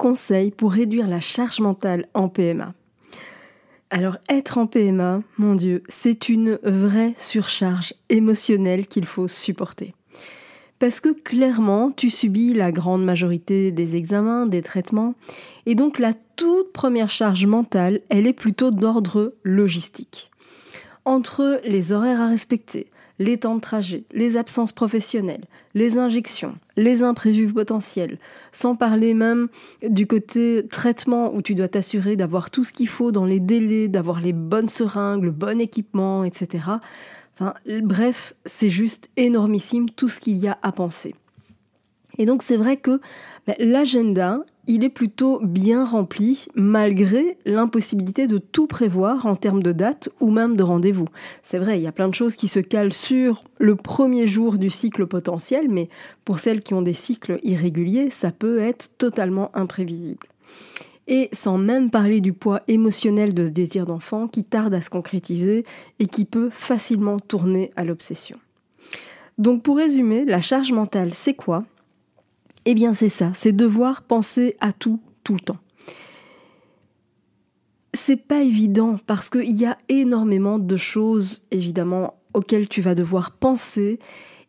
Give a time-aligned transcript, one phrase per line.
[0.00, 2.72] Conseils pour réduire la charge mentale en PMA.
[3.90, 9.94] Alors être en PMA, mon Dieu, c'est une vraie surcharge émotionnelle qu'il faut supporter.
[10.78, 15.14] Parce que clairement, tu subis la grande majorité des examens, des traitements,
[15.66, 20.30] et donc la toute première charge mentale, elle est plutôt d'ordre logistique.
[21.04, 22.86] Entre les horaires à respecter,
[23.18, 28.18] les temps de trajet, les absences professionnelles, les injections, les imprévus potentiels,
[28.52, 29.48] sans parler même
[29.82, 33.88] du côté traitement où tu dois t'assurer d'avoir tout ce qu'il faut dans les délais,
[33.88, 36.64] d'avoir les bonnes seringues, le bon équipement, etc.
[37.34, 41.14] Enfin, bref, c'est juste énormissime tout ce qu'il y a à penser.
[42.18, 43.00] Et donc c'est vrai que
[43.46, 44.40] ben, l'agenda,
[44.70, 50.30] il est plutôt bien rempli malgré l'impossibilité de tout prévoir en termes de date ou
[50.30, 51.08] même de rendez-vous.
[51.42, 54.58] C'est vrai, il y a plein de choses qui se calent sur le premier jour
[54.58, 55.88] du cycle potentiel, mais
[56.24, 60.28] pour celles qui ont des cycles irréguliers, ça peut être totalement imprévisible.
[61.08, 64.90] Et sans même parler du poids émotionnel de ce désir d'enfant qui tarde à se
[64.90, 65.64] concrétiser
[65.98, 68.38] et qui peut facilement tourner à l'obsession.
[69.36, 71.64] Donc pour résumer, la charge mentale, c'est quoi?
[72.70, 75.58] Eh bien c'est ça, c'est devoir penser à tout tout le temps.
[77.94, 83.32] C'est pas évident parce qu'il y a énormément de choses évidemment auxquelles tu vas devoir
[83.32, 83.98] penser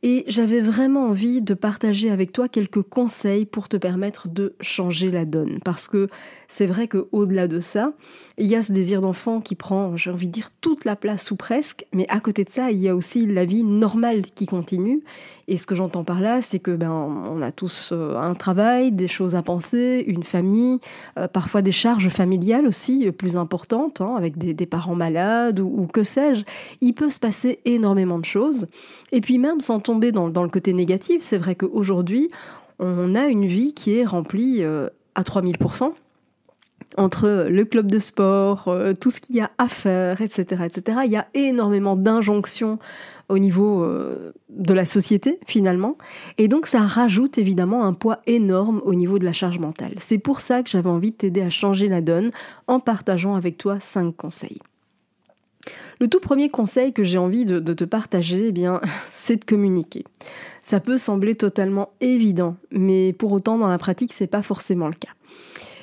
[0.03, 5.11] et j'avais vraiment envie de partager avec toi quelques conseils pour te permettre de changer
[5.11, 5.59] la donne.
[5.63, 6.09] Parce que
[6.47, 7.93] c'est vrai qu'au-delà de ça,
[8.37, 11.29] il y a ce désir d'enfant qui prend, j'ai envie de dire, toute la place
[11.29, 14.47] ou presque, mais à côté de ça, il y a aussi la vie normale qui
[14.47, 15.03] continue.
[15.47, 18.91] Et ce que j'entends par là, c'est que ben on a tous euh, un travail,
[18.91, 20.79] des choses à penser, une famille,
[21.19, 25.87] euh, parfois des charges familiales aussi euh, plus importantes, hein, avec des, parents malades ou,
[25.91, 26.45] que sais-je.
[26.79, 28.67] Il peut se passer énormément de choses.
[29.11, 32.29] Et puis même sans dans, le côté négatif, c'est vrai qu'aujourd'hui,
[32.79, 35.93] on a une vie qui est remplie euh, à 3000%
[36.97, 40.99] entre le club de sport, euh, tout ce qu'il y a à faire, etc., etc.
[41.05, 42.79] Il y a énormément d'injonctions
[43.29, 45.97] au niveau euh, de la société finalement,
[46.37, 49.93] et donc ça rajoute évidemment un poids énorme au niveau de la charge mentale.
[49.97, 52.29] C'est pour ça que j'avais envie de t'aider à changer la donne
[52.67, 54.59] en partageant avec toi cinq conseils.
[56.01, 58.81] Le tout premier conseil que j'ai envie de, te partager, eh bien,
[59.13, 60.03] c'est de communiquer.
[60.63, 64.95] Ça peut sembler totalement évident, mais pour autant, dans la pratique, c'est pas forcément le
[64.95, 65.11] cas.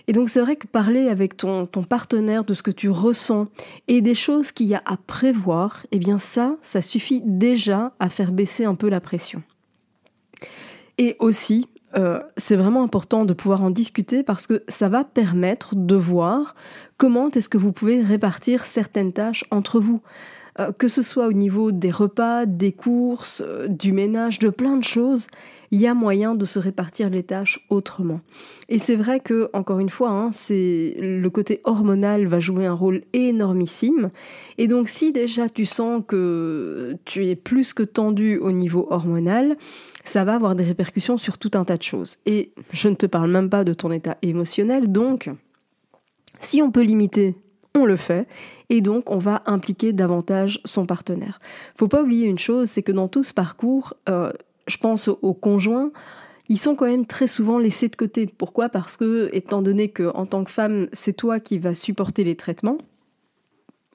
[0.09, 3.47] Et donc c'est vrai que parler avec ton, ton, partenaire de ce que tu ressens
[3.87, 8.09] et des choses qu'il y a à prévoir, eh bien ça, ça suffit déjà à
[8.09, 9.43] faire baisser un peu la pression.
[10.97, 15.75] Et aussi, euh, c'est vraiment important de pouvoir en discuter parce que ça va permettre
[15.75, 16.55] de voir
[16.99, 20.03] comment est-ce que vous pouvez répartir certaines tâches entre vous.
[20.61, 24.77] Euh, que ce soit au niveau des repas, des courses, euh, du ménage, de plein
[24.77, 25.29] de choses,
[25.71, 28.21] il y a moyen de se répartir les tâches autrement.
[28.69, 32.73] Et c'est vrai que, encore une fois, hein, c'est le côté hormonal va jouer un
[32.73, 34.11] rôle énormissime.
[34.57, 39.57] Et donc, si déjà tu sens que tu es plus que tendu au niveau hormonal,
[40.05, 42.17] ça va avoir des répercussions sur tout un tas de choses.
[42.25, 45.31] Et je ne te parle même pas de ton état émotionnel, donc
[46.41, 47.37] si on peut limiter,
[47.79, 48.27] on le fait,
[48.69, 51.41] et donc on va impliquer davantage son partenaire.
[51.77, 54.33] Faut pas oublier une chose, c'est que dans tout ce parcours, euh,
[54.67, 55.91] je pense aux, conjoints,
[56.49, 58.27] ils sont quand même très souvent laissés de côté.
[58.27, 58.69] Pourquoi?
[58.69, 62.37] Parce que, étant donné que en tant que femme, c'est toi qui vas supporter les
[62.37, 62.79] traitements,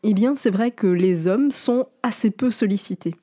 [0.04, 3.16] eh bien, c'est vrai que les hommes sont assez peu sollicités.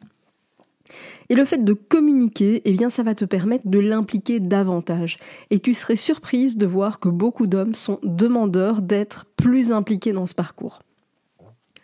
[1.29, 5.17] Et le fait de communiquer, eh bien, ça va te permettre de l'impliquer davantage.
[5.51, 10.27] Et tu serais surprise de voir que beaucoup d'hommes sont demandeurs d'être plus impliqués dans
[10.27, 10.81] ce parcours.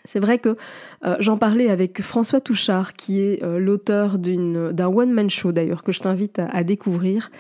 [0.07, 0.57] C'est vrai que
[1.05, 5.93] euh, j'en parlais avec François Touchard, qui est euh, l'auteur d'un one-man show d'ailleurs, que
[5.93, 7.31] je t'invite à, découvrir.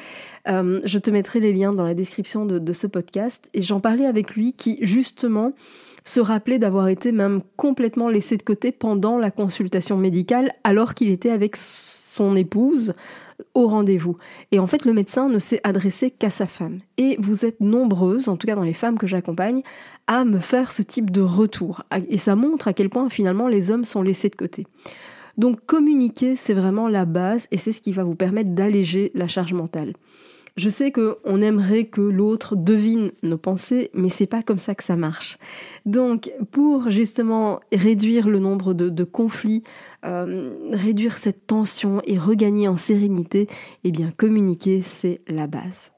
[0.48, 3.48] Euh, je te mettrai les liens dans la description de, de ce podcast.
[3.54, 5.52] Et j'en parlais avec lui qui, justement,
[6.04, 11.10] se rappelait d'avoir été même complètement laissé de côté pendant la consultation médicale, alors qu'il
[11.10, 12.94] était avec son épouse
[13.54, 14.16] au rendez-vous.
[14.52, 16.80] Et en fait, le médecin ne s'est adressé qu'à sa femme.
[16.98, 19.62] Et vous êtes nombreuses, en tout cas dans les femmes que j'accompagne,
[20.06, 21.82] à me faire ce type de retour.
[22.08, 24.66] Et ça montre à quel point finalement les hommes sont laissés de côté.
[25.36, 29.28] Donc communiquer, c'est vraiment la base et c'est ce qui va vous permettre d'alléger la
[29.28, 29.92] charge mentale.
[30.56, 34.82] Je sais qu'on aimerait que l'autre devine nos pensées, mais c'est pas comme ça que
[34.82, 35.36] ça marche.
[35.84, 39.64] Donc, pour justement réduire le nombre de, conflits,
[40.06, 43.48] euh, réduire cette tension et regagner en sérénité,
[43.84, 45.92] eh bien, communiquer, c'est la base.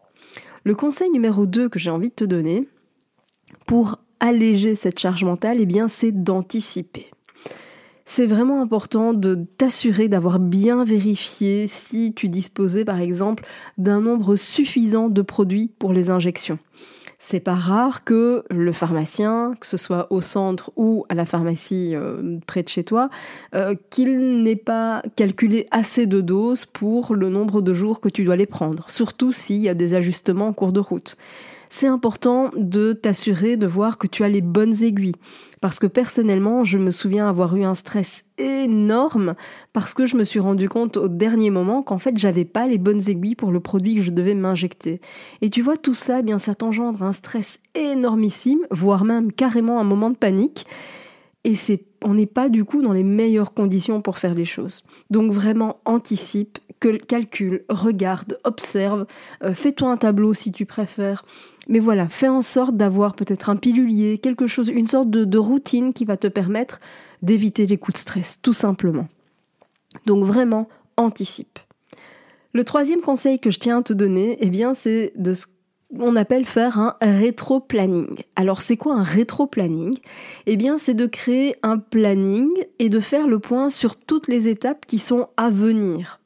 [0.64, 2.66] Le conseil numéro 2 que j'ai envie de te donner
[3.66, 7.06] pour alléger cette charge mentale, eh bien, c'est d'anticiper
[8.10, 13.44] c'est vraiment important de t'assurer d'avoir bien vérifié si tu disposais par exemple
[13.76, 16.58] d'un nombre suffisant de produits pour les injections.
[17.19, 21.90] C'est pas rare que le pharmacien, que ce soit au centre ou à la pharmacie
[21.94, 23.10] euh, près de chez toi,
[23.55, 28.25] euh, qu'il n'ait pas calculé assez de doses pour le nombre de jours que tu
[28.25, 31.16] dois les prendre, surtout s'il y a des ajustements en cours de route
[31.70, 35.14] c'est important de t'assurer de voir que tu as les bonnes aiguilles.
[35.60, 39.34] Parce que personnellement, je me souviens avoir eu un stress énorme
[39.72, 42.78] parce que je me suis rendu compte au dernier moment qu'en fait, j'avais pas les
[42.78, 45.00] bonnes aiguilles pour le produit que je devais m'injecter.
[45.42, 49.80] Et tu vois, tout ça, eh bien, ça t'engendre un stress énormissime, voire même carrément
[49.80, 50.66] un moment de panique.
[52.04, 54.84] On n'est pas du coup dans les meilleures conditions pour faire les choses.
[55.10, 56.58] Donc vraiment anticipe,
[57.08, 59.06] calcule, regarde, observe,
[59.42, 61.24] euh, fais-toi un tableau si tu préfères.
[61.68, 65.92] Mais voilà, fais en sorte d'avoir peut-être un pilulier, quelque chose, une sorte de, routine
[65.92, 66.80] qui va te permettre
[67.22, 69.06] d'éviter les coups de stress, tout simplement.
[70.06, 71.58] Donc vraiment, anticipe.
[72.54, 75.46] Le troisième conseil que je tiens à te donner, eh bien, c'est de ce
[75.96, 78.23] qu'on appelle faire un rétro-planning.
[78.37, 79.94] Alors, c'est quoi un rétro-planning?
[80.46, 84.49] Eh bien, c'est de créer un planning et de faire le point sur toutes les
[84.49, 86.20] étapes qui sont à venir.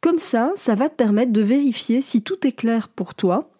[0.00, 3.51] Comme ça, ça va te permettre de vérifier si tout est clair pour toi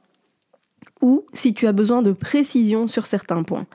[1.03, 3.67] ou si tu as besoin de précision sur certains points.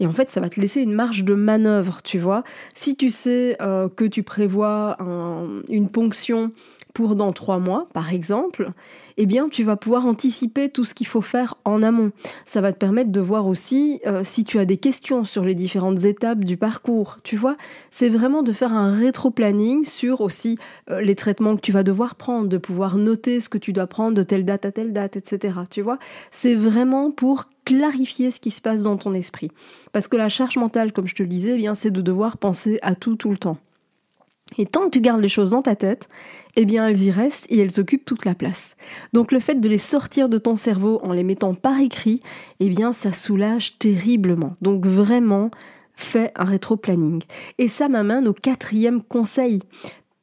[0.00, 2.44] Et en fait, ça va te laisser une marge de manœuvre, tu vois.
[2.74, 4.96] Si tu sais euh, que tu prévois
[5.68, 6.52] une ponction
[6.94, 8.70] pour dans trois mois, par exemple,
[9.16, 12.12] eh bien, tu vas pouvoir anticiper tout ce qu'il faut faire en amont.
[12.46, 15.56] Ça va te permettre de voir aussi euh, si tu as des questions sur les
[15.56, 17.18] différentes étapes du parcours.
[17.24, 17.56] Tu vois,
[17.90, 20.56] c'est vraiment de faire un rétro-planning sur aussi
[20.88, 23.88] euh, les traitements que tu vas devoir prendre, de pouvoir noter ce que tu dois
[23.88, 25.58] prendre de telle date à telle date, etc.
[25.68, 25.98] Tu vois,
[26.30, 26.73] c'est vraiment
[27.16, 29.50] pour clarifier ce qui se passe dans ton esprit.
[29.92, 32.38] Parce que la charge mentale, comme je te le disais, eh bien, c'est de devoir
[32.38, 33.58] penser à tout tout le temps.
[34.58, 36.08] Et tant que tu gardes les choses dans ta tête,
[36.56, 38.76] eh bien elles y restent et elles occupent toute la place.
[39.12, 42.20] Donc le fait de les sortir de ton cerveau en les mettant par écrit,
[42.60, 44.54] eh bien ça soulage terriblement.
[44.60, 45.50] Donc vraiment,
[45.96, 47.22] fais un rétro-planning.
[47.58, 49.60] Et ça m'amène au quatrième conseil.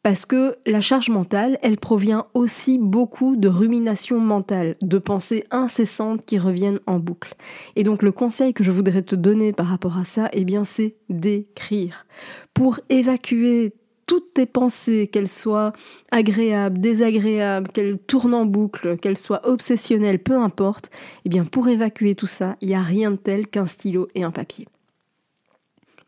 [0.04, 6.26] Parce que la charge mentale, elle provient aussi beaucoup de rumination mentale, de pensées incessantes
[6.26, 7.36] qui reviennent en boucle.
[7.76, 10.64] Et donc le conseil que je voudrais te donner par rapport à ça, eh bien
[10.64, 12.08] c'est d'écrire.
[12.56, 13.76] Pour évacuer
[14.08, 15.72] toutes tes pensées, qu'elles soient
[16.10, 20.90] agréables, désagréables, qu'elles tournent en boucle, qu'elles soient obsessionnelles, peu importe,
[21.26, 24.24] eh bien pour évacuer tout ça, il n'y a rien de tel qu'un stylo et
[24.24, 24.68] un papier.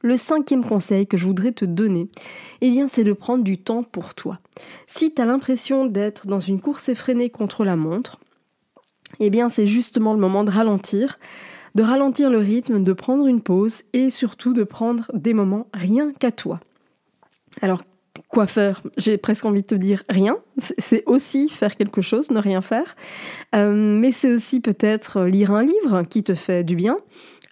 [0.04, 2.10] Le cinquième conseil que je voudrais te donner,
[2.60, 4.40] eh bien, c'est de prendre du temps pour toi.
[4.86, 8.20] Si tu as l'impression d'être dans une course effrénée contre la montre,
[9.22, 11.20] eh bien, c'est justement le moment de ralentir,
[11.76, 16.12] de ralentir le rythme, de prendre une pause et surtout de prendre des moments rien
[16.12, 16.60] qu'à toi.
[17.62, 17.82] Alors,
[18.28, 20.38] quoi faire J'ai presque envie de te dire rien.
[20.58, 22.98] C'est aussi faire quelque chose, ne rien faire.
[23.56, 26.98] Euh, mais c'est aussi peut-être lire un livre qui te fait du bien.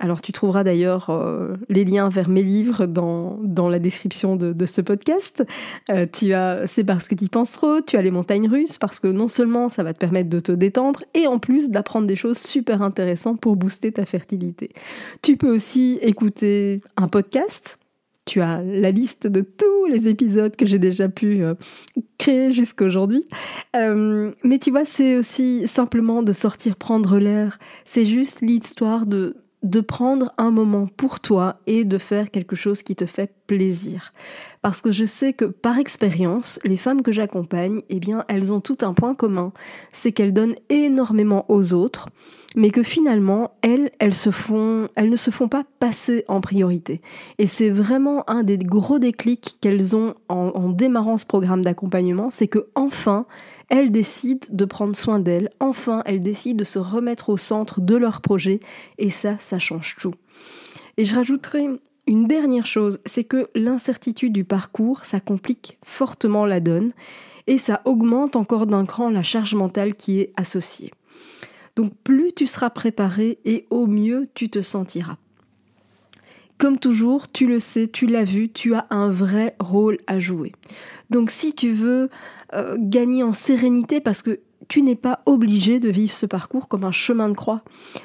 [0.02, 4.66] Alors tu trouveras d'ailleurs euh, les liens vers mes livres dans, dans la description de,
[4.66, 5.44] ce podcast.
[5.92, 9.00] Euh, tu as C'est parce que tu penses trop, tu as les montagnes russes parce
[9.00, 12.16] que non seulement ça va te permettre de te détendre et en plus d'apprendre des
[12.16, 14.72] choses super intéressantes pour booster ta fertilité.
[15.22, 17.78] Tu peux aussi écouter un podcast
[18.26, 21.56] tu as la liste de tous les épisodes que j'ai déjà pu euh,
[22.20, 23.26] créer jusqu'à aujourd'hui.
[23.74, 27.58] Mais tu vois, c'est aussi simplement de sortir prendre l'air.
[27.84, 32.84] C'est juste l'histoire de, de prendre un moment pour toi et de faire quelque chose
[32.84, 34.14] qui te fait plaisir.
[34.62, 38.62] Parce que je sais que par expérience, les femmes que j'accompagne, eh bien, elles ont
[38.62, 39.52] tout un point commun.
[39.92, 42.08] C'est qu'elles donnent énormément aux autres,
[42.56, 47.02] mais que finalement, elles, elles se font, elles ne se font pas passer en priorité.
[47.40, 52.30] Et c'est vraiment un des gros déclics qu'elles ont en, en démarrant ce programme d'accompagnement,
[52.30, 53.26] c'est que enfin,
[53.68, 57.98] elles décident de prendre soin d'elles, enfin, elles décident de se remettre au centre de
[57.98, 58.62] leur projet,
[58.98, 60.14] et ça, ça change tout.
[60.96, 61.68] Et je rajouterai
[62.08, 66.92] une dernière chose, c'est que l'incertitude du parcours, ça complique fortement la donne,
[67.48, 70.92] et ça augmente encore d'un cran la charge mentale qui est associée.
[71.76, 75.18] Donc plus tu seras préparé et au mieux tu te sentiras.
[76.58, 80.52] Comme toujours, tu le sais, tu l'as vu, tu as un vrai rôle à jouer.
[81.10, 82.10] Donc si tu veux
[82.54, 86.86] euh, gagner en sérénité, parce que tu n'es pas obligé de vivre ce parcours comme
[86.86, 87.62] un chemin de croix.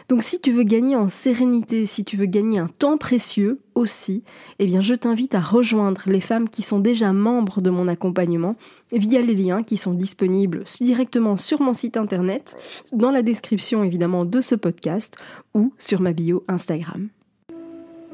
[0.08, 4.24] Donc si tu veux gagner en sérénité, si tu veux gagner un temps précieux aussi,
[4.58, 8.56] eh bien je t'invite à rejoindre les femmes qui sont déjà membres de mon accompagnement
[8.90, 12.56] via les liens qui sont disponibles directement sur mon site internet,
[12.92, 15.16] dans la description évidemment de ce podcast
[15.54, 17.10] ou sur ma bio Instagram.